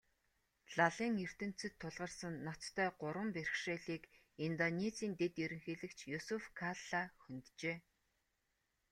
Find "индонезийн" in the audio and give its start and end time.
4.45-5.13